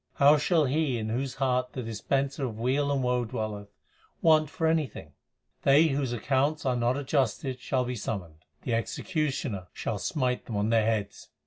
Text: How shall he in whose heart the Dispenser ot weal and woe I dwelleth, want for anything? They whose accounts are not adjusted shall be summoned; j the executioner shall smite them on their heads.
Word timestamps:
How 0.15 0.35
shall 0.37 0.65
he 0.65 0.97
in 0.97 1.09
whose 1.09 1.35
heart 1.35 1.73
the 1.73 1.83
Dispenser 1.83 2.45
ot 2.47 2.55
weal 2.55 2.91
and 2.91 3.03
woe 3.03 3.21
I 3.21 3.25
dwelleth, 3.27 3.67
want 4.23 4.49
for 4.49 4.65
anything? 4.65 5.13
They 5.61 5.89
whose 5.89 6.11
accounts 6.11 6.65
are 6.65 6.75
not 6.75 6.97
adjusted 6.97 7.59
shall 7.59 7.85
be 7.85 7.95
summoned; 7.95 8.37
j 8.65 8.71
the 8.71 8.73
executioner 8.73 9.67
shall 9.73 9.99
smite 9.99 10.47
them 10.47 10.57
on 10.57 10.69
their 10.71 10.87
heads. 10.87 11.29